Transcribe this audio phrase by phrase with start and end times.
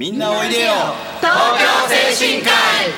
[0.00, 0.72] みんなおいでよ。
[1.20, 1.30] 東
[1.60, 1.66] 京
[2.16, 2.90] 精神科医。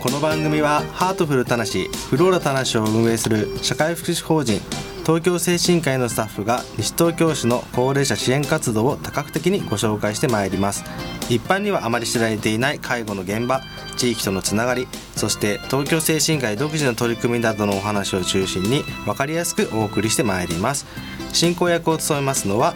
[0.00, 4.60] この番組はハートフルたなしフローラたなしを運営する社会福祉法人
[5.04, 10.84] 東京精神科医のスタッフが西東京市の高齢者支援活動を多角的にご紹介してまいります。
[11.28, 13.60] 一般にはあまり知られていない介護の現場
[13.96, 14.86] 地域とのつながり
[15.16, 20.86] そして東京精神科医独自の取り組みなどのお話を中心に分かりやすくお送りしてまいります。
[21.32, 22.74] 進行役を務めますのは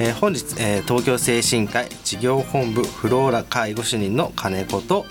[0.00, 5.06] えー本日、えー東京精神科医事業本部フローラ介護主任の金子と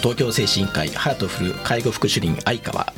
[0.00, 2.92] 東京精神科医ハートフル介護副主任相川。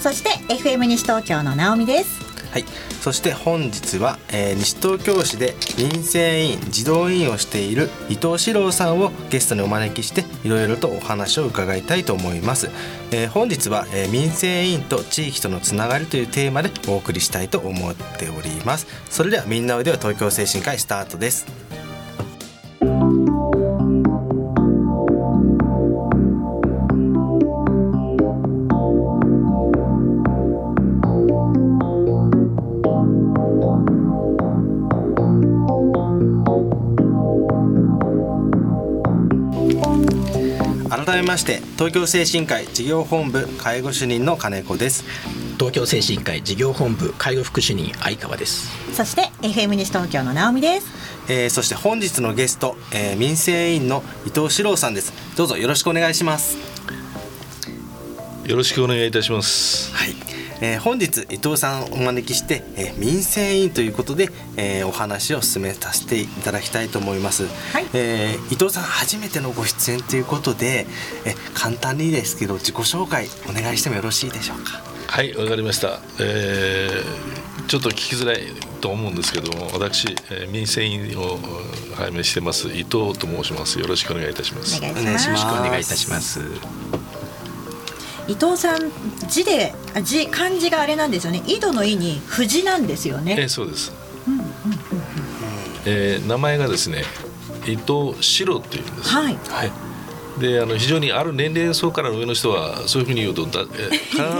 [0.00, 2.25] そして FM 西東京の直美です
[2.56, 2.64] はい、
[3.02, 12.70] そして本日は、えー西東京市で民生委員児童委員をしている伊藤史郎さんをゲストにお招きしていろいろとお話を伺いたいと思います、
[13.10, 18.86] えー本日は、えー民生委員と地域とのつながりというテーマでお送りしたいと思っております。
[19.10, 21.65] それではみんなおいでは東京精神科医スタートです。
[41.16, 45.04] めまして東京精神科医事業本部介護主任の金子です。
[45.58, 48.70] 東京精神科医事業本部介護副主任相川です。
[48.94, 50.86] そして FM 西東京の直美です。
[51.28, 55.12] えーそして本日のゲスト、えー民生委員の伊藤史郎さんです。
[55.36, 56.58] どうぞよろしくお願いします。
[58.44, 59.94] よろしくお願いいたします。
[59.94, 60.14] はい、
[60.60, 70.86] えー本日伊藤さんをお招きして、えー民生委員ということで、えーお話を進めさせていただきたいと思います、はいえー伊藤さん初めてのご出演ということで、
[71.24, 74.82] えー簡単にですけど自己紹介お願いしてもよろしいでしょうか？
[75.08, 76.00] はい、わかりました。
[76.20, 78.42] えーちょっと聞きづらい
[78.80, 81.38] と思うんですけども、私、えー民生委員を
[81.96, 83.80] 拝命してます伊藤と申します。
[83.80, 84.78] よろしくお願いいたします。
[84.78, 86.40] お願いしますますお願いいたします
[88.28, 88.90] 伊藤さん
[89.28, 93.92] 字であ字漢字があれなんですよね井戸の井に藤なんですよえーねそうです。
[95.86, 97.04] えー名前がですね、
[97.66, 99.08] 伊藤四郎っていうんです。
[99.10, 99.72] はいはい。
[100.40, 103.90] であの非常にある年齢層から上の人はそういうふうに言うとだえー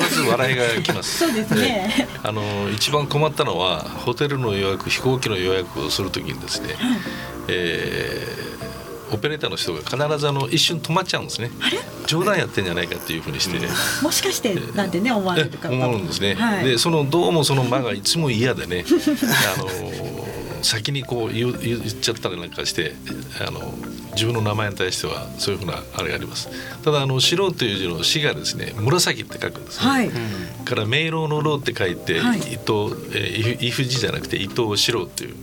[0.00, 1.18] 必ず笑いがきます。
[1.24, 2.42] そうですねあの
[2.74, 6.76] 一番困ったのはホテルの予約飛行機の予約をするときにですね、
[7.48, 8.65] えー
[9.12, 11.50] オペレーターの人が必ずあの一瞬止まっちゃうんですね。
[12.06, 13.58] 冗談やってんじゃないかっていうふうにして、
[14.02, 16.64] もしかしてなんてね思われる方も思うんですね、はい。
[16.64, 18.84] でそのどうもその間がいつも嫌でね。
[19.56, 19.66] あの
[20.66, 22.92] 先にこう言う言っちゃったりなんかして
[23.46, 23.72] あの
[24.12, 26.48] 自分の名前に対してはそういうふうなあれがあります。
[26.82, 30.10] ただあの「白」という字の「死」がですね紫って書くんですね、はい。
[30.64, 32.38] から明朗の朗って書いて、はい。
[32.38, 35.34] 伊藤、えー、伊藤じゃなくて伊藤四郎っていう、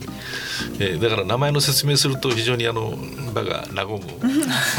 [0.79, 2.97] えーだから名前の説明すると非常にあの
[3.33, 3.99] 場が和む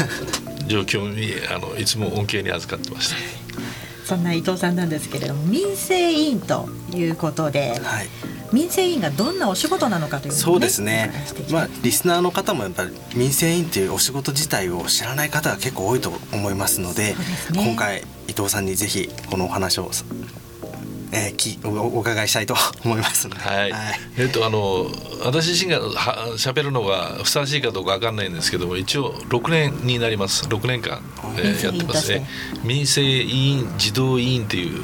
[0.67, 3.15] 状況にあのいつも恩恵に預かってました。
[4.05, 11.11] そんな伊藤さんなんですけれども民生委員ということではい民生委員がどんなお仕事なのかというね、そうですね。
[11.51, 17.15] まあリスナーの方もやっぱり民生委員というお仕事自体を知らない方が結構多いと思いますのでね。
[17.53, 19.89] 今回伊藤さんにぜひこのお話を、
[21.11, 23.73] えーきおお伺いしたいと 思いますので、はい、
[24.17, 24.87] えっとあの
[25.23, 30.45] 私自身がは喋るのがふさわしいかどうかわかんないんですけども一応6年になります。
[30.45, 31.01] 6年間、
[31.37, 32.11] えーやってます。
[32.11, 32.27] ね
[32.63, 34.83] 民生委員児童委員という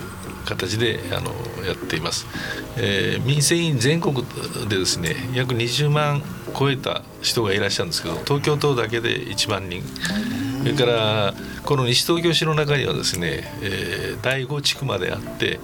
[0.56, 1.32] 形であの
[1.66, 2.26] やっています、
[2.78, 4.16] えー民生委員全国
[4.70, 6.22] でですね約20万
[6.58, 9.84] 超えた人がいらっしゃるんですけど東京都だけで1万人。
[10.62, 15.60] それからこの西東京市の中にはですね、えー第5地区まであって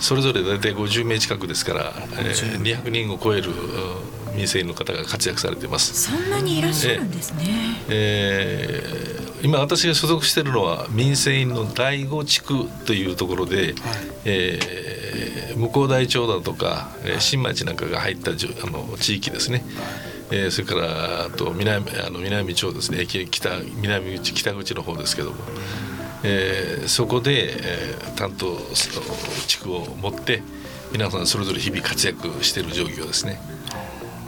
[0.00, 5.94] それぞれ大体50名近くですから、えー200人を超えるうん民生委員の方が活躍されています。
[6.10, 7.46] そんなにいらっしゃるんですね、
[7.88, 9.13] えー
[9.44, 13.74] 今私が所属しているのは民生委員の第5地区というところで、
[14.24, 14.84] えー
[15.54, 19.64] 向こう大町だとか、えー新町なんかが入ったじゅあの地域ですね、
[20.32, 23.00] えーそれからあと南あの南町ですね。
[23.02, 25.36] 駅北南口北口の方ですけども、
[26.24, 29.06] えーそこで、えー担当その
[29.46, 30.42] 地区を持って
[30.90, 33.40] 皆さんそれぞれ日々活躍している状況ですね。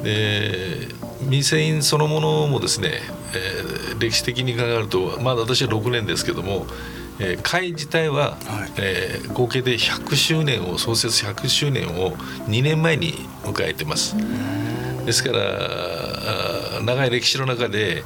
[0.03, 0.89] で
[1.23, 3.01] 民生委員そのものもですね、
[3.34, 6.67] えー歴史的に考えるとまだ私は6年ですけども、
[7.19, 12.12] えー会自体は、はいえー合計で100周年を創設100周年を
[12.49, 13.14] 2年前に
[13.44, 14.14] 迎えてます。
[15.05, 18.05] ですから長い歴史の中で、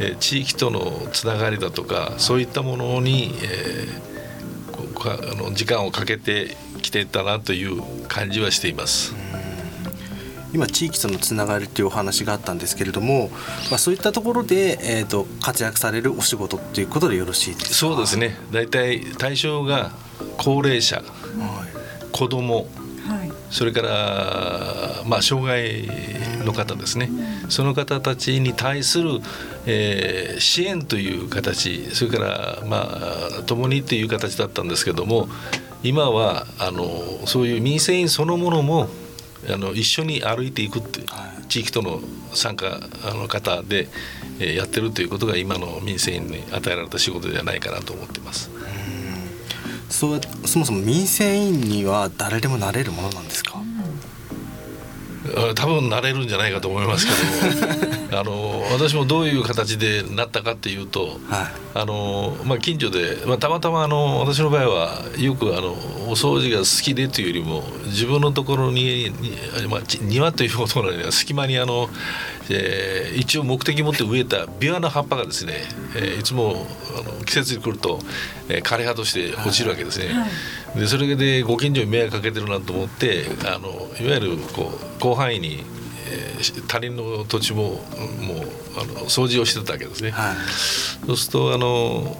[0.00, 4.08] えー地域とのつながりだとかそういったものに、えー
[5.00, 9.14] あの時間をかけてきてたなという感じはしています。
[10.52, 13.30] 今地域とのつながりというお話があったんですけれども、
[13.70, 17.74] まあ、そういったところで、えーと、活躍されるお仕事っていうことでよろしいですか？
[17.74, 18.36] そうですね。
[18.50, 19.92] 大体対象が
[20.38, 21.04] 高齢者、はい、
[22.12, 22.66] 子供、はい、
[23.50, 25.86] それから、まあ、障害
[26.44, 27.10] の方ですね。
[27.48, 29.20] その方たちに対する、
[29.66, 32.98] えー、支援という形それから、ま
[33.40, 35.28] あ、共にという形だったんですけども
[35.82, 36.88] 今はあの
[37.26, 38.88] そういう民生委員そのものも
[39.48, 42.00] あの一緒に歩いていくっていう、はい、地域との
[42.34, 42.80] 参加
[43.14, 43.88] の方で、
[44.40, 48.50] えー、やってるということが今の民生委員に与えられた仕事ではないかなと思ってます。
[49.88, 53.62] そうそもそも民生委員には誰でもなれるものなんですか、
[55.54, 57.12] 多分なれるんじゃないかと思いますけ
[58.10, 65.68] ど あの私もどういう形でなったかっていうと、はい、あのまあ、近所で、まあ、たまたまあの私の場合はよくあの
[66.08, 69.12] お掃除が好きでというよりも自分のところに、
[69.68, 71.88] まあ、庭ということなので隙間にあの、
[72.50, 75.54] えー、一応目的持って植えたビワの葉っぱがですね、
[75.94, 76.66] えー、いつも
[76.98, 78.00] あの季節に来ると、
[78.48, 80.08] えー、枯れ葉として落ちるわけですね。
[80.08, 80.80] はい。
[80.80, 83.68] でそれでご近所に迷惑かけてるなと思ってあの
[84.00, 85.64] いわゆるこう広範囲に、
[86.08, 87.80] えー、他人の土地ももう
[88.76, 90.10] あの掃除をしてたわけですね。
[90.10, 90.36] はい、
[91.06, 92.16] そうするとあの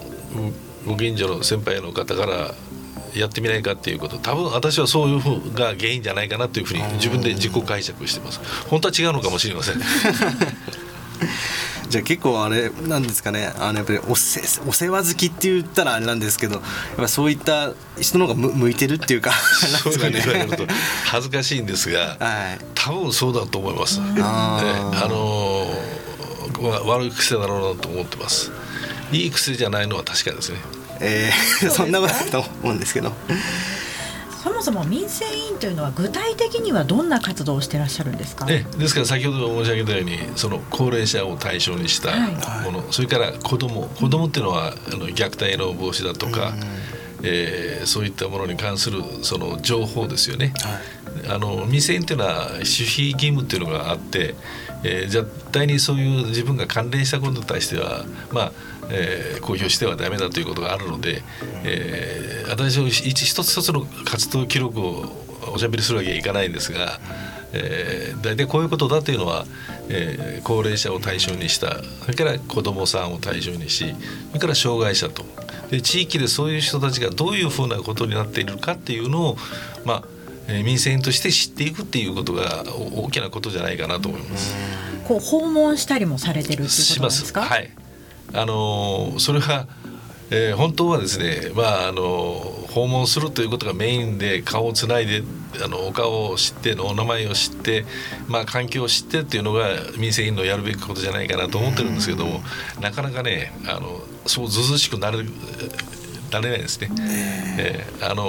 [0.86, 2.54] ご近所の先輩の方から
[3.14, 8.40] やってみないかっていうこと多分私はそういうふうが原因じゃないかなというふうに自分で自己解釈してます。
[8.68, 9.80] 本当は違うのかもしれません
[11.88, 16.62] じゃあ結構あれなんですかねあのやっぱりおせお世話好きって言ったらあれなんですけどやっ
[16.96, 20.66] ぱそういった人の方が向向いてるっていうかそういうふうに言われると
[21.06, 24.00] 恥ずかしいんですが、はい、多分そうだと思います。
[24.00, 28.52] あ、ね、あのー、悪い癖だろうなと思ってます。
[29.12, 30.58] いい癖じゃないのは確かですね。
[31.00, 33.12] えー、そんなことだと思うんですけど。
[34.62, 38.46] そもそも民生委員というのは具体的にはどんな活動をしてらっしゃるんですか？
[38.48, 42.10] えですから先ほど申し上げたようにその高齢者を対象にした
[42.64, 46.54] もの、はい、それから子ども子どもっていうのはあの虐待の防止だとか、
[47.22, 50.52] えー、そういったものに関するその情報ですよね。
[51.24, 54.34] はい、あの民生委員っていうのは守秘義務っていうのがあって、
[54.82, 58.52] えー、絶対にそういう自分が関連したことに対してはまあ
[58.90, 61.22] えー、公表してはダメだということがあるので、
[61.64, 65.04] えー、私は一一つ一つの活動記録を
[65.52, 66.98] おしゃべりするわけにはいかないんですが、
[67.52, 69.46] えー、大体こういうことだというのは、
[69.88, 73.94] えー、高齢者を対象にしたそれから子どもさんを対象にし
[74.28, 75.24] それから障害者と
[75.70, 79.36] で地域でそういう人たちがどういうふうなことになっているかっていうのを
[79.84, 80.04] まあ
[80.64, 82.64] 民生委員として知っていくっていうことが
[82.94, 84.56] 大きなことじゃないかなと思います。
[85.06, 87.42] こう訪問したりもされてるってことですか？
[87.42, 87.70] はい。
[88.34, 89.66] あのそれは、
[90.30, 95.22] えー、本当はですね、まあ、あの訪問するということがメインで顔をつないで
[95.64, 97.84] あのお顔を知ってお名前を知って、
[98.28, 102.40] まあ、環境を知ってっていうのが民生委員のやるべきことじゃないかなと思ってるんですけども
[102.80, 105.24] なかなかねあのそうずずしくなれ
[106.30, 106.90] なれないですね。
[107.58, 108.24] えー、あの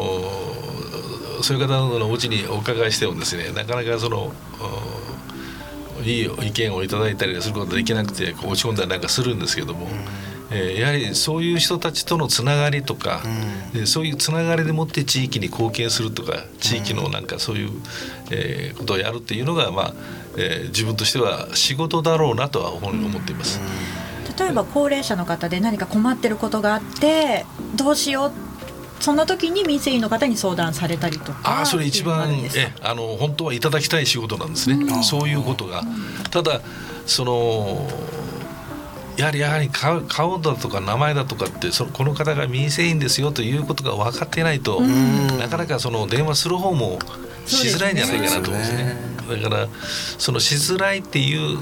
[1.43, 4.31] そういう方のお家にお伺いしてもですねなかなかその
[6.03, 9.87] いい意見をいただいたりすることができなくて落ち込んだりなんかするんですけども、
[10.51, 13.21] えー、やはりそういう人たちとのつながりとか、
[13.75, 17.71] うん、そういうつながりでもって地域に貢献するとか地域のなんかそういう、
[18.31, 19.93] えー、ことをやるっていうのが、まあ
[20.37, 23.59] えー、自分としては仕事だろうなとは思っています。
[24.37, 27.45] 例えば高齢者の方で何か困ってることがあって
[27.75, 28.48] どうしよう
[28.99, 35.83] その時に民生委員の方に相談されたりとかあそれ一番えあの本当はいただきたい仕事なんですね、うん、そういうことが。
[36.31, 36.61] ただ
[37.05, 37.87] その
[39.17, 46.99] やはりやはり顔顔だとか名前だとかってそのこの方が民生委員ですよということが分かっていないと、なかなかその電話する方も
[47.45, 48.95] しづらいんじゃないかなと思うんですね。
[49.27, 49.67] すねだから
[50.17, 51.59] そのしづらいっていう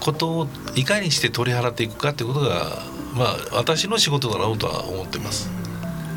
[0.00, 2.82] ことをいかにして取り払っていくかっていうことが
[3.14, 5.61] まあ私の仕事だろうとは思ってます。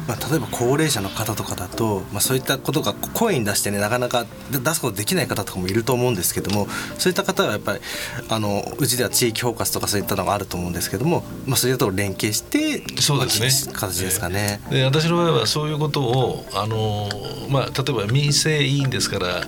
[0.08, 7.80] まあ、例えば高齢者の方とかだと、まあ、そういったことが声に出してねなかなか出すことできない方とかもいると思うんですけどもそういった方はやっぱり
[8.30, 14.62] あのうちでは地域包括とかそういったのがあると思うんですけども、まあ、そういったところ連携してそうですね、まあ、形ですかね。
[14.70, 17.10] で私の場合はそういうことをあの、
[17.50, 19.42] まあ、例えば民生委員ですから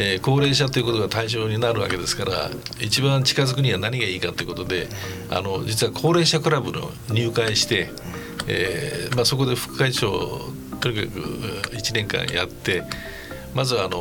[0.00, 4.86] えー、高齢者ということが対象になるわけですから一番近づくには何がいいかということで
[5.28, 7.90] あの実は高齢者クラブの入会して、
[8.48, 10.40] えーまあ、そこで副会長
[10.80, 11.20] とにかく
[11.76, 12.82] 1年間やって
[13.54, 13.98] まずはあの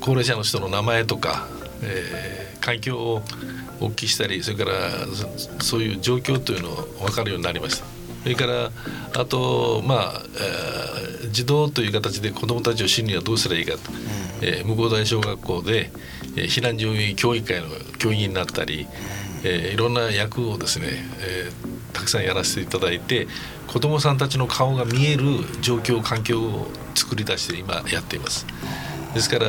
[0.00, 1.46] 高齢者の人の名前とか、
[1.82, 3.22] えー、環境を
[3.80, 4.72] お聞きしたりそれから
[5.60, 7.84] そういう状況というのを分かるようになりました。
[8.22, 8.70] それから
[9.14, 10.22] あとまあ、
[11.22, 13.92] えー、児童という形で子どもたちを知るにはどうすればいいかと、
[14.42, 15.90] えー向こう大小学校で、
[16.36, 18.86] えー避難所教育会の教員になったり、
[19.44, 20.88] えーいろんな役をですね、
[21.20, 21.67] えー
[21.98, 23.26] たくさんやらせていただいて
[23.66, 25.24] 子どもさんたちの顔が見える
[25.60, 28.46] 状況環境を作り出して今やっています。
[29.14, 29.46] ですから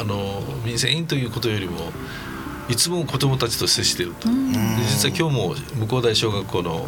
[0.00, 1.90] あの民生委員ということよりも
[2.68, 4.34] いつも子どもたちと接していると、で
[4.88, 6.86] 実は今日も向こう大小学校の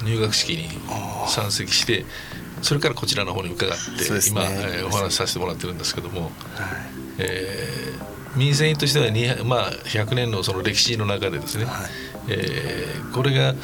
[0.00, 0.68] うん入学式に
[1.28, 2.06] 参席して
[2.62, 4.20] それからこちらの方に伺って、ね。
[4.28, 6.32] 今、えーお話しさせてもらってるんですけども、はい。
[7.18, 11.90] えー民生委員としてはに、まあ、100年のその歴史の中でですね、はい。
[12.28, 13.54] えーこれが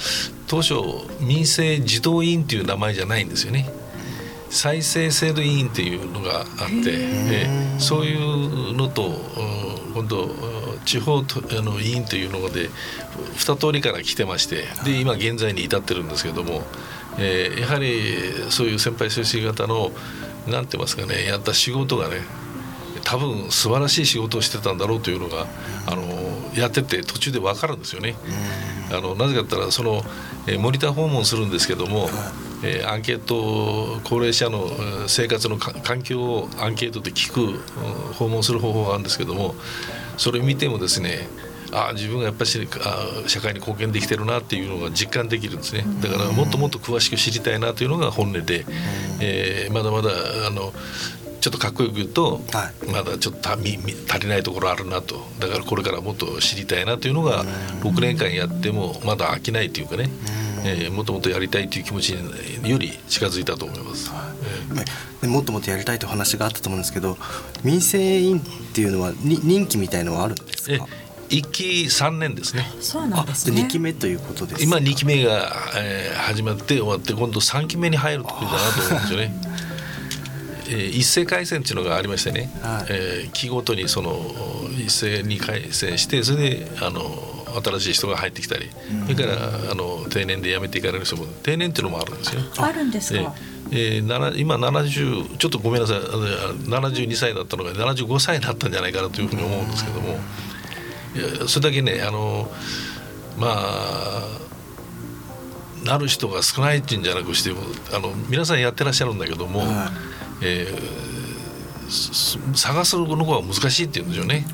[0.47, 0.75] 当初
[1.21, 3.71] 民生児童委員という名前じゃないんですよね。
[4.51, 9.11] 再生制度委員っていうのがあって、えーそういうのとう
[9.91, 12.71] ん今度うん地方とあの委員というので
[13.37, 16.63] 二通りから来てましてで今現在に至ってるんですけども、
[17.19, 19.93] えーやはりそういう先輩先生方の
[20.47, 22.17] なんて言いますかねやった仕事がね
[23.09, 25.47] 多分素晴らしい仕事をしてたんだろうというのが
[25.87, 26.03] あの
[26.55, 28.15] やってて途中で分かるんですよね。
[28.93, 30.03] あのなぜかったらその、
[30.47, 32.11] えーモニター訪問するんですけども、
[32.62, 37.55] えーアンケート高齢者のえー生活のか環境をアンケートで聞く、うん
[38.12, 39.55] 訪問する方法があるんですけども
[40.19, 41.29] それ見てもですね
[41.73, 45.85] あ自分がやっぱりあ社会に貢献できてるなっていうのが実感できるんですね。
[46.03, 48.67] だからもっともっと詳しく知りたいなというのが本音で、
[49.21, 50.11] えーまだまだ
[50.47, 50.73] あの
[51.49, 55.26] ちょっとかっこよく言うと、はまだちょっと足りないところあるなと。
[55.38, 57.45] だからこれからもっと知りたいなというのが
[57.81, 60.11] 6年間やってもまだ飽きないというかね、
[60.64, 64.11] えーもっともっとやりたいという気持ちにより近づいたと思います。
[64.71, 64.75] えー。
[64.75, 64.85] ね
[65.23, 67.17] でもっともっとやりたいという話があったと思うんですけど
[67.64, 68.43] 民生委員っ
[68.75, 70.87] ていうのはに任期みたいのはあるんですえか
[71.31, 72.67] 1期3年ですね。
[72.81, 79.48] そうなんですあね2期目ということです今2期目が、えー始まって終わって今度3期目に入るところだなと思うんですよね。
[80.69, 82.87] えー一斉改選っていうのがありましてね、はい。
[82.91, 84.21] えー期ごとにその
[84.77, 87.03] 一斉に改選してそれであの
[87.63, 88.71] 新しい人が入ってきたり、
[89.07, 92.43] それからあの定年で辞めていかれる人も定年っていうのもあるんですよ。
[92.59, 93.35] あるんですか、
[93.71, 96.27] えー今70ちょっとごめんなさいあの
[96.81, 100.19] 72歳だったのが75歳になったんじゃないかなというふうに思うんですけども
[101.49, 102.51] それだけねあの
[103.37, 104.39] まあ
[105.85, 107.61] なる人が少ないっていうんじゃなくしても
[107.95, 109.91] あの皆さんやってらっしゃるんだけども、は
[110.42, 111.09] えー
[111.90, 114.47] す探すのが難しいっていうんですよね。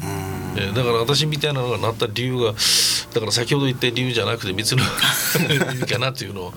[0.56, 2.54] えーだから私みたいなのがなった理由が
[3.12, 4.82] だから先ほど言った理由じゃなくて別の
[5.50, 6.54] 意味かなっていうのを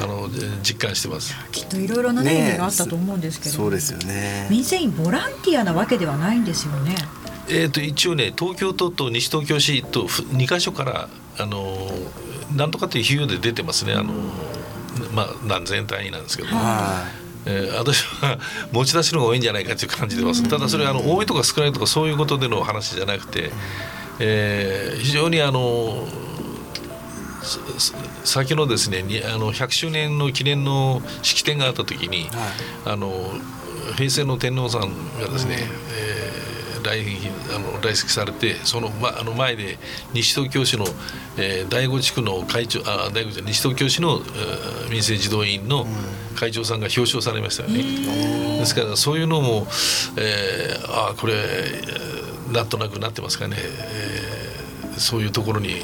[0.00, 0.28] あの
[0.62, 1.34] 実感してます。
[1.52, 3.54] きっといろいろな意味があったと思うんですけど。
[3.54, 4.46] そうですよね。
[4.50, 6.94] 民生委員ボランティアなわけではないんですよね。
[7.48, 11.90] えー、と一応ね東京都と西東京市と2か所からあの
[12.54, 13.94] なんとかという費用で出てますね。
[13.94, 14.12] あの、
[15.12, 17.06] まあ、何千単位なんですけど、は
[17.46, 18.38] えー私は
[18.72, 20.42] 持ち出しの方が多いんじゃないかという感じでます。
[20.48, 23.50] ただそれはあの多いとか少ないとかそういうことでの話じゃなくて、
[24.18, 26.06] えー非常にあの
[28.24, 32.30] 先のですねにあの100周年の記念の式典があった時に、はい。
[32.92, 33.10] あの
[33.96, 34.82] 平成の天皇さん
[35.18, 35.56] がですね、
[35.98, 36.09] えー
[36.82, 37.00] 来
[37.54, 39.78] あの来席されてその,、ま、あの前で
[40.12, 40.84] 西東京市の、
[41.36, 45.86] えー第五地区の会長あ第五じゃない西東京市の、えー民生児童委員の
[46.34, 48.58] 会長さんが表彰されましたよね。
[48.58, 49.66] ですからそういうのも、
[50.16, 55.76] えーあこれ、えーなんとなくなってますかね、えーそういうところに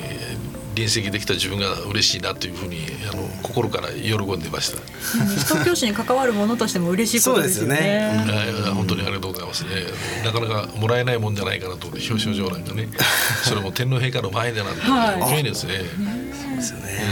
[0.77, 4.83] 臨席できた自分が嬉しいなというふうにあの心から喜んでました。
[5.25, 9.71] 西東京市に関わるものとしても嬉しいことですよねすよねはい本当にありがとうございますね。
[10.23, 12.89] なかなかもらえないもんじゃないかなと思って表彰状なんかね、
[13.43, 15.79] それも天皇陛下の前でなんてはいですね。
[15.79, 15.87] ね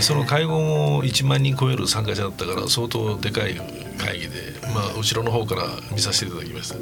[0.00, 3.54] その会合も1万人超える参加者だったから相当でかい
[3.98, 6.76] 会議で、まあ後ろの方から見させていただきました。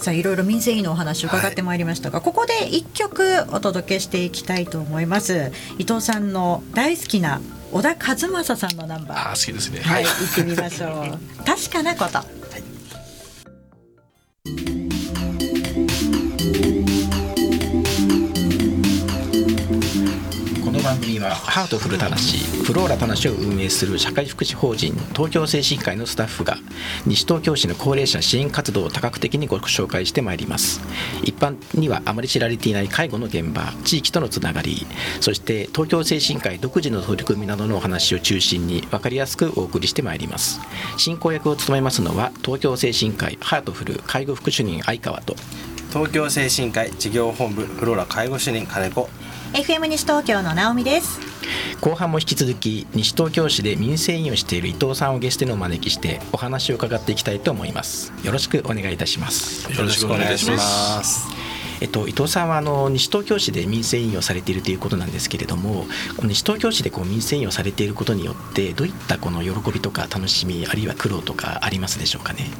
[0.00, 5.52] さあいろいろ民生委員のお話を伺ってまいりましたが、ここで一曲お届けしていきたいと思います。
[5.78, 9.18] 伊藤さんの大好きな小田和正さんのナンバー。
[9.18, 9.80] ああ好きですね。
[9.80, 11.18] はい、行ってみましょう。
[11.44, 12.39] 確かなこと
[20.90, 26.56] 番組はハートフルたなしフローラたなしを運営する社会福祉法人東京聖新会のスタッフが
[27.06, 30.80] 西東京市の高齢者支援活動を多角的にご紹介してまいります。
[31.22, 34.84] 一般にはあまり知られていない介護の現場地域とのつながり
[35.20, 40.60] そして東京聖新会独自の取り組みなどのお話を中心に分かりやすくお送りしてまいります。
[40.96, 45.36] 進行役を務めますのは東京聖新会ハートフル介護副主任相川と
[45.92, 49.08] 東京精神科医事業本部フローラ介護主任金子。
[49.52, 51.18] FM 西東京の直美です。
[51.80, 58.12] 後半も引き続き西東京市で民生委員をしている伊藤さんをゲストにお招きしてお話を伺っていきたいと思います。
[58.22, 59.70] よろしくお願いいたします。
[59.72, 60.58] よろしくお願いしま
[61.02, 61.26] す。
[61.80, 65.86] えっと、伊藤さんはあの西東京市で民生委員をされているということなんですけれども
[66.22, 72.50] 西東京市でこう民生委員をされていることによってどういったこの喜びとか楽しみあるいは苦労とかありますでしょうかね？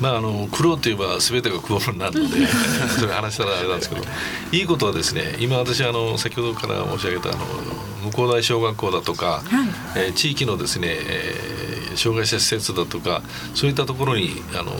[0.00, 2.46] まあ、あの苦労といえば全てが苦労になるので
[2.98, 4.04] それ話したらあれなんですけど
[4.52, 13.22] いいことはですね今私あの先ほどから申し上げたあの向大小学校だとか、はい、えー、地域のですね、えー、障害者施設だとか
[13.54, 14.72] そういったところにあの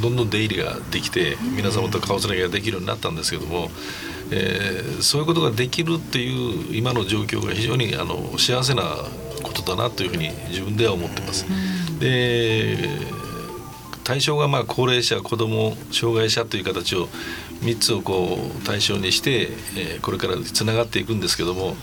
[0.00, 3.70] どんどん出入りができて皆様と顔つなぎができるようになったんですけども、
[4.30, 8.82] えー、そういうことができるっていう今の状況が非常にあの幸せな
[9.42, 11.46] ことだなというふうに自分では思ってます。
[11.98, 13.19] で
[14.10, 17.06] 対象がまあ高齢者子ども障害者という形を
[17.62, 21.76] 3つをこう対象にして、えー、これからつながっていくんですけども、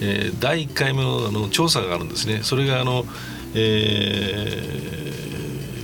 [0.00, 2.40] えー、第1回目のあの調査があるんですね。
[2.44, 3.04] それがあの、
[3.54, 4.72] え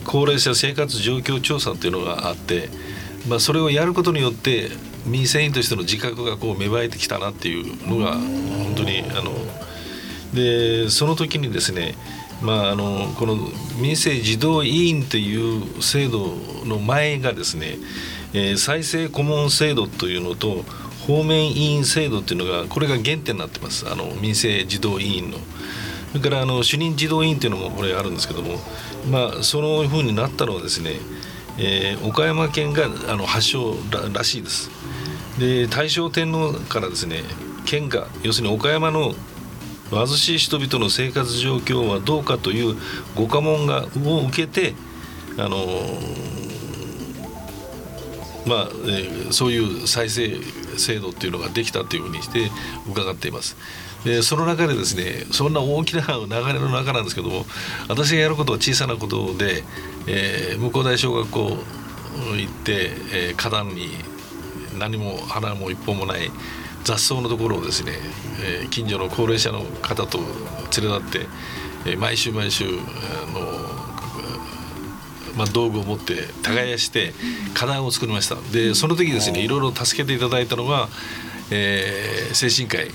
[0.00, 2.70] ー、高齢者生活状況調査っていうのがあって、
[3.28, 4.70] まあ、それをやることによって
[5.04, 9.32] 民生委員としての自覚がこう芽生えてきたなっていうのが本当にあの
[10.32, 11.96] でその時にですね
[12.42, 13.36] まあ、あのこの
[13.80, 16.34] 民生児童委員という制度
[16.64, 17.78] の前がですね、
[18.34, 20.64] えー、再生顧問制度というのと
[21.06, 25.38] 方面委員制度というのがこれが原点になってますあの民生児童委員の。
[26.12, 28.58] それからあの主任児童委員というのもこれあるんですけども、
[29.10, 30.96] まあ、そのふうになったのはですね、
[31.58, 33.74] えー、岡山県があの発祥
[34.12, 34.70] らしいです。
[35.38, 37.22] で大正天皇からですね
[37.64, 39.14] 県が要するに岡山の
[39.92, 42.76] 貧しい人々の生活状況はどうかという
[43.14, 44.74] ご家紋がを受けて
[45.38, 45.56] あの
[48.46, 50.40] まあ、えー、そういう再生
[50.76, 52.50] 制度っていうのができたというふうにして
[52.90, 53.56] 伺っています。
[54.04, 57.46] でその中でですねそんな大きな流れの中なんですけども
[57.88, 59.62] 私がやることは小さなことで、
[60.08, 61.56] えー、向こう大小学校行
[62.48, 63.90] って、えー、花壇に
[64.76, 66.30] 何も花も一本もない
[66.84, 67.92] 雑草のところをですね、
[68.42, 70.26] えー、近所の高齢者の方と連
[70.90, 71.26] れ立って、
[71.86, 72.68] えー、毎週毎週あ
[73.32, 73.82] の
[75.36, 77.14] まあ、道具を持って耕して
[77.54, 78.36] 花壇を作りました。
[78.52, 80.88] でその時ですねいろいろ助けていただいたのが、
[81.50, 82.90] えー、精神科医、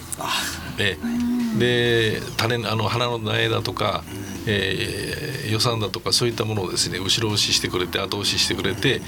[0.78, 1.27] えー、
[1.58, 4.04] で種あの花の苗だとか、
[4.48, 9.02] えー、予算だとかそういったものをですね後ろ押ししてくれて後押ししてくれて、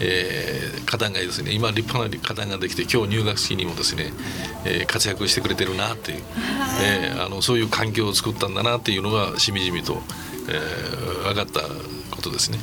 [0.00, 4.12] えー、花壇がですね今立派な花壇ができて今日入学式にもですね、
[4.64, 6.22] えー、活躍してくれてるなっていう、
[6.82, 10.02] えー、あのそういう環境を作ったんだなっていうのがしみじみと、
[10.48, 11.62] えー、分かった
[12.14, 12.58] ことですね。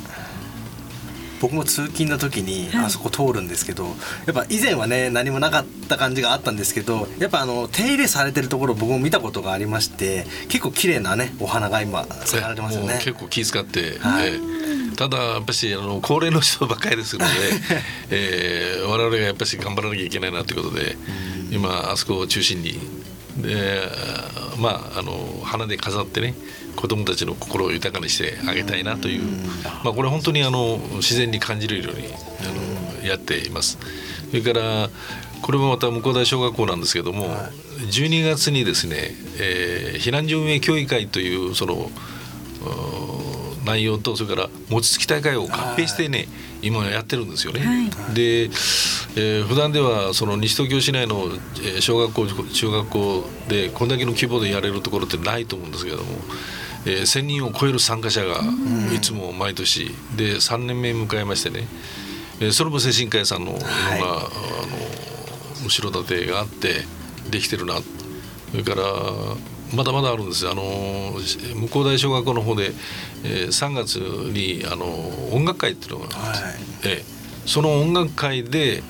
[1.40, 13.00] 僕も通勤の時にあそこ通るんですけど、やっぱ以前はね何もなかった感じがあったんですけどやっぱあの手入れされてるところ僕も見たことがありまして結構綺麗なねお花が今咲かれてますよね。
[13.02, 17.32] 結構気遣って、はい、えー、ただやっぱしあの高齢の人ばっかりですので、
[18.10, 20.96] えー、我々がやっぱし頑張らなきゃいけないなということで
[21.50, 23.03] 今あそこを中心に
[23.38, 23.82] で
[24.58, 25.12] まああの
[25.44, 26.34] 花で飾ってね
[26.76, 29.22] 子どもたちの心を豊かにしてあげたいなという、
[29.84, 33.78] まあ、これ本当にあの自然に感じるようにあのやっています。
[34.30, 34.90] それから
[35.42, 38.96] これもまた向大小学校なんですけども、はい、12月にですね、
[39.38, 41.90] えー、避難所運営協議会というその
[43.64, 46.28] 内容とそれから餅つき大会を合併してね、はい、
[46.62, 47.60] 今やってるんですよね。
[47.60, 48.50] はい、で、
[49.16, 51.28] えー、普段ではその西東京市内の
[51.80, 56.10] 小学校中学校でこんだけの規模でやれるところってないと思うんですけれども。
[56.86, 58.40] えー、1,000人を超える参加者が
[58.94, 61.66] いつも毎年で3年目迎えましてね、
[62.40, 64.18] えー、それも精神科医さんのような、はい、あの
[65.64, 66.82] 後ろ盾があって
[67.30, 67.74] できてるな。
[68.50, 68.84] それから
[69.74, 70.62] まだまだあるんですあの
[71.56, 72.70] 向こう大小学校の方で、
[73.24, 74.86] えー、3月にあの
[75.32, 78.82] 音楽会っていうのがあって、はい、えー、その音楽会で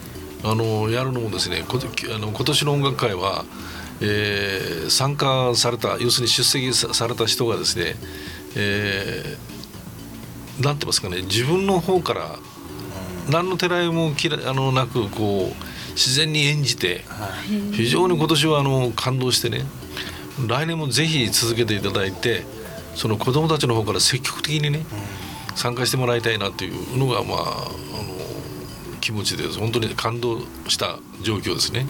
[0.45, 3.45] あのやるのもですねこあの今年の音楽会は
[4.01, 7.95] えー、参加された要するに出席された人がですね、
[8.57, 12.37] えー、なんて言いますかね自分の方から
[13.31, 17.05] 何のてらいもきらあのなくこう自然に演じて
[17.73, 19.65] 非常に今年はあの感動してね
[20.49, 22.45] 来年もぜひ続けていただいて
[22.97, 24.85] その子どもたちの方から積極的にね
[25.55, 28.14] 参加してもらいたいなというのがまああの
[29.05, 31.85] 気持ちで本当に感動した状況ですね。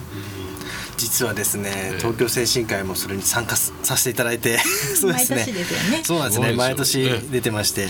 [0.97, 4.57] 実はですね、東京精神科医もそれに参加させていただいて
[4.99, 5.55] そうですね、ね、
[6.03, 6.53] そうなんですね。
[6.53, 7.09] 毎年。
[7.31, 7.87] 出てまして。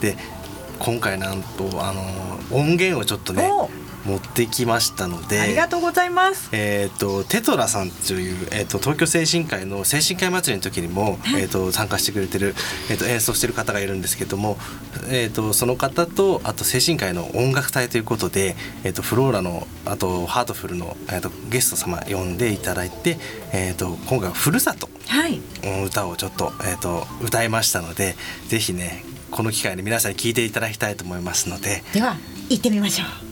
[0.00, 0.16] で
[0.80, 2.02] 今回なんとあの
[2.50, 3.70] 音源をちょっとねお
[4.04, 6.48] 持ってきましたのでありがとうございます。
[6.52, 12.54] えー、とテトラさんという、えー、と東京精神科医の精神科医祭りの時にも、えー、と参加してくれてる、
[12.90, 14.58] えー、と演奏してる方がいるんですけども、
[15.08, 23.18] えー、とその方とあと精神科医の音楽隊ということで、えー、とフローラのあとハートフルの、えー、とゲスト様呼んでいただいて、
[23.52, 25.40] えー、と今回は「ふるさと」はい。
[25.62, 28.16] の歌をちょっと,、えー、と歌いましたので
[28.48, 32.16] ぜひねこの機会に皆さんに聴いていただきたいと思いますのででは
[32.48, 33.29] 行ってみましょう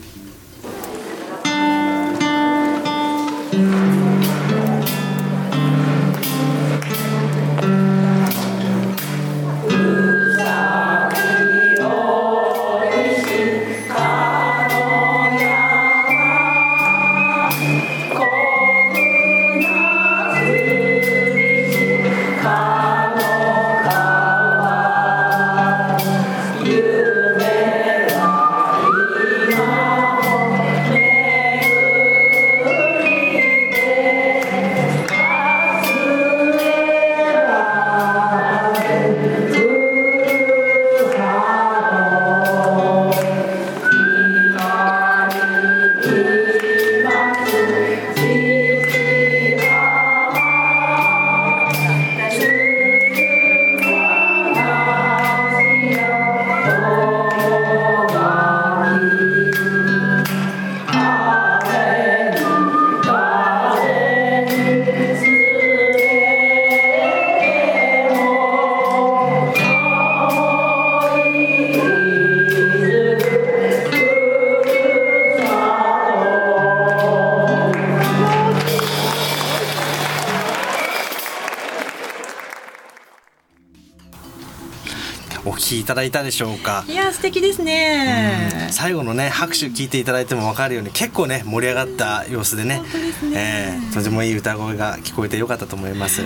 [85.89, 86.85] ただいたでしょうか。
[86.87, 88.69] いや素敵ですね。
[88.69, 92.83] 最後のね拍手聞いていただいても分かるように結構ね盛り上がった様子でね。
[92.93, 93.33] ですね。
[93.35, 96.21] えーとてもいい歌声が聞こえてよかったと思います。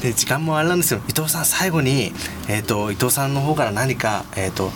[0.00, 1.00] で時間もあれなんですよ。
[1.06, 2.14] 伊藤さん最後に、
[2.48, 4.70] えー、と伊藤さんの方から何か、えー、と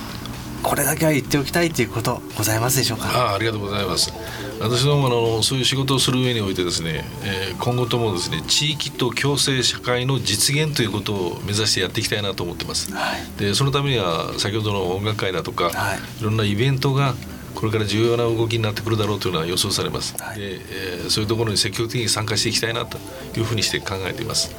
[0.62, 3.08] これだけは言っておきたいということございますでしょうか？
[3.08, 4.12] ああありがとうございます。
[4.60, 13.40] 私どもあのそういう仕事をする上においてですね、えー今後ともですね地域と共生社会の実現ということを目指してやっていきたいなと思ってます、はい。
[13.40, 15.98] でそのためには先ほどの音楽会だとか、はい。
[16.20, 17.14] い、ろんなイベントが
[17.54, 20.38] これから重要な動きになってくるだろうというのは予想されます、はい。
[20.38, 22.98] でえーそういうところに積極的に参加していきたいなと
[23.36, 24.54] いうふうにして考えています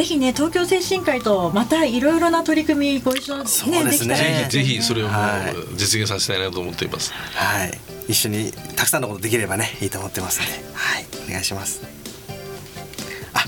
[0.00, 4.14] ぜひね東京精神科医とまたいろいろな取り組みご一緒、ねそうですね。
[4.16, 5.08] ぜひぜひそれを
[5.76, 7.12] 実現させたいなと思っています。
[7.12, 7.78] はい。
[8.08, 10.52] 一緒にたくさんのことできればねいいと思ってますので。
[10.72, 11.04] はい。
[11.28, 11.82] お願いします。
[13.34, 13.44] あ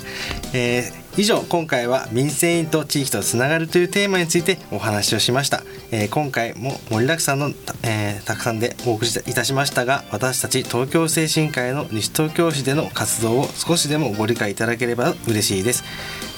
[0.52, 15.84] えー以上今回は民生委員と地域とつながるというテーマについてお話をしました、えー今回も盛りだくさんのた,、えーたくさんでお送りいたしましたが私たち東京精神科医の西東京市での活動を少しでもご理解いただければ嬉しいです、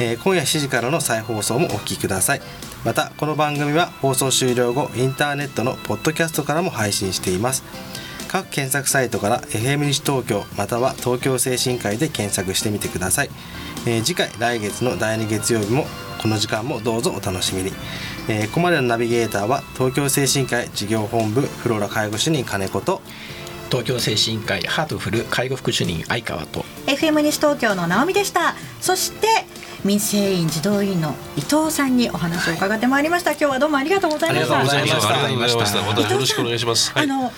[0.01, 2.41] えー今夜7時からの再放送もお聞きください。
[2.85, 7.65] またこの番組は放送終了後インターネットのポッドキャストからも配信しています。
[8.29, 13.31] 各検索サイトから FM 西東京または東京精神科医で検索してみてください、
[13.87, 15.87] えー次回来月の第2月曜日も
[16.21, 17.73] この時間もどうぞお楽しみに、
[18.29, 23.03] えーここまでのナビゲーターは東京精神科医事業本部フローラ介護主任金子と。
[23.71, 26.65] 東京精神科医ハートフル介護副主任相川と。
[26.87, 28.55] FM 西東京の直美でした。
[28.81, 29.27] そして
[29.85, 33.33] 民生委員児童委員の伊藤さんにお話を伺ってまいりました。
[33.33, 34.59] 今日はどうもありがとうございました。
[34.59, 35.25] ありがとうございました。
[35.25, 35.83] ありがとうございました。
[35.83, 36.93] またよろしくお願いします。
[36.93, 37.05] はい。
[37.05, 37.33] あの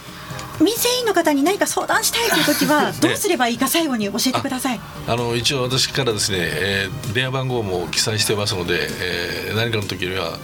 [0.61, 4.81] 民生委員の方に何か相談したいという時は どうすればいいか最後に教えてください。
[5.07, 10.39] あの一応私からですね、えー電話番号も記載してますので、えー何かの時にはあ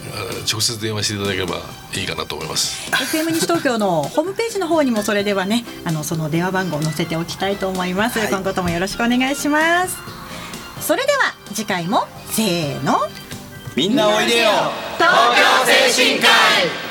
[0.51, 1.57] 直接電話していただければ
[1.95, 2.89] いいかなと思います。
[2.91, 9.97] FM 西東京のホームページの方にもそれではねあのその電話番号を載せておきたいと思います、今後ともよろしくお願いします。
[10.81, 13.07] それでは次回もせーの。
[13.75, 14.49] みんなおいでよ。
[14.97, 15.11] 東
[15.65, 16.82] 京精神科医